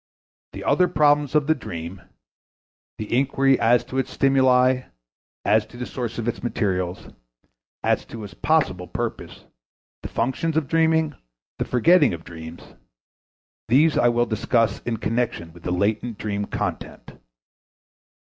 [0.53, 2.01] The other problems of the dream
[2.97, 4.85] the inquiry as to its stimuli,
[5.45, 7.09] as to the source of its materials,
[7.83, 9.45] as to its possible purpose,
[10.01, 11.13] the function of dreaming,
[11.59, 12.63] the forgetting of dreams
[13.67, 17.13] these I will discuss in connection with the latent dream content.